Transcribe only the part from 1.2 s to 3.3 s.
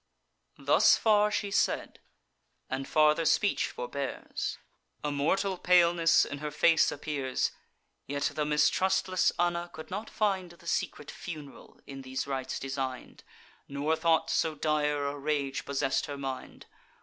she said, and farther